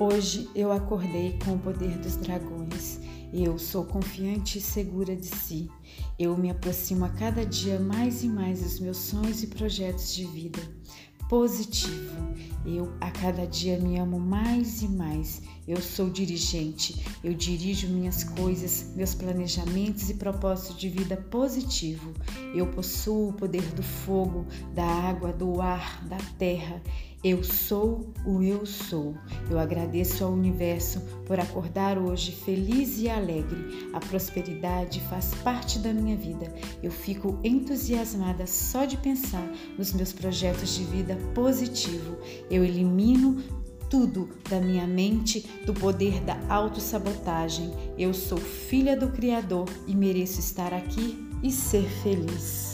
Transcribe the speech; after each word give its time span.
Hoje 0.00 0.48
eu 0.54 0.70
acordei 0.70 1.36
com 1.44 1.54
o 1.54 1.58
poder 1.58 1.98
dos 1.98 2.14
dragões. 2.14 3.00
Eu 3.34 3.58
sou 3.58 3.84
confiante 3.84 4.58
e 4.58 4.60
segura 4.60 5.16
de 5.16 5.26
si. 5.26 5.68
Eu 6.16 6.38
me 6.38 6.50
aproximo 6.50 7.04
a 7.04 7.08
cada 7.08 7.44
dia 7.44 7.80
mais 7.80 8.22
e 8.22 8.28
mais 8.28 8.62
dos 8.62 8.78
meus 8.78 8.96
sonhos 8.96 9.42
e 9.42 9.48
projetos 9.48 10.14
de 10.14 10.24
vida. 10.24 10.60
Positivo. 11.28 12.16
Eu 12.64 12.92
a 13.00 13.10
cada 13.10 13.44
dia 13.44 13.76
me 13.80 13.98
amo 13.98 14.20
mais 14.20 14.82
e 14.82 14.88
mais. 14.88 15.42
Eu 15.66 15.82
sou 15.82 16.08
dirigente. 16.08 17.04
Eu 17.24 17.34
dirijo 17.34 17.88
minhas 17.88 18.22
coisas, 18.22 18.92
meus 18.94 19.16
planejamentos 19.16 20.08
e 20.10 20.14
propósitos 20.14 20.78
de 20.78 20.88
vida 20.88 21.16
positivo. 21.16 22.14
Eu 22.54 22.68
possuo 22.68 23.30
o 23.30 23.32
poder 23.32 23.64
do 23.74 23.82
fogo, 23.82 24.46
da 24.74 24.86
água, 24.86 25.32
do 25.32 25.60
ar, 25.60 26.06
da 26.06 26.18
terra. 26.38 26.80
Eu 27.24 27.42
sou 27.42 28.12
o 28.24 28.40
eu 28.42 28.64
sou. 28.64 29.16
Eu 29.50 29.58
agradeço 29.58 30.22
ao 30.22 30.32
universo 30.32 31.00
por 31.26 31.40
acordar 31.40 31.98
hoje 31.98 32.30
feliz 32.30 33.00
e 33.00 33.08
alegre. 33.08 33.90
A 33.92 33.98
prosperidade 33.98 35.00
faz 35.10 35.34
parte 35.42 35.80
da 35.80 35.92
minha 35.92 36.16
vida. 36.16 36.54
Eu 36.80 36.92
fico 36.92 37.36
entusiasmada 37.42 38.46
só 38.46 38.84
de 38.84 38.96
pensar 38.96 39.52
nos 39.76 39.92
meus 39.92 40.12
projetos 40.12 40.76
de 40.76 40.84
vida 40.84 41.18
positivo. 41.34 42.16
Eu 42.48 42.64
elimino 42.64 43.42
tudo 43.90 44.28
da 44.48 44.60
minha 44.60 44.86
mente 44.86 45.40
do 45.66 45.74
poder 45.74 46.20
da 46.20 46.38
autossabotagem. 46.48 47.72
Eu 47.98 48.14
sou 48.14 48.38
filha 48.38 48.96
do 48.96 49.08
Criador 49.08 49.68
e 49.88 49.96
mereço 49.96 50.38
estar 50.38 50.72
aqui 50.72 51.18
e 51.42 51.50
ser 51.50 51.88
feliz. 52.02 52.67